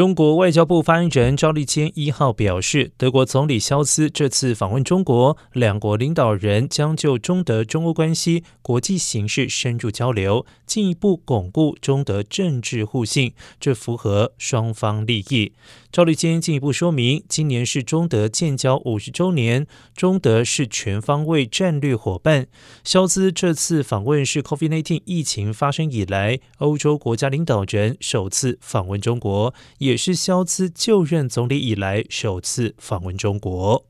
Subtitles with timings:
[0.00, 15.52] 中国外交部发言人赵立坚一号表示，德国总理肖斯这次访问中国，两国领导人将就中德、中欧关系、国际形势深入交流，进一步巩固中德政治互信，这符合双方利益。
[15.92, 22.46] 赵立坚进一步说明，今年是中德建交五十周年，中德是全方位战略伙伴。
[22.84, 29.52] 肖兹这次访问是 COVID-19 疫情发生以来，欧洲国家领导人首次访问中国。
[29.90, 33.89] 也是肖兹就任总理以来首次访问中国。